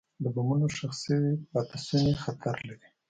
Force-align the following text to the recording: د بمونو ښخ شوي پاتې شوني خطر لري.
د 0.23 0.25
بمونو 0.35 0.67
ښخ 0.75 0.93
شوي 1.03 1.31
پاتې 1.51 1.77
شوني 1.85 2.13
خطر 2.23 2.55
لري. 2.67 2.87